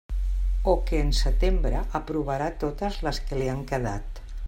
O 0.71 0.73
que 0.85 0.97
en 1.03 1.11
setembre 1.19 1.83
aprovara 2.01 2.51
totes 2.67 3.01
les 3.09 3.25
que 3.29 3.43
li 3.43 3.55
han 3.55 3.67
quedat. 3.75 4.25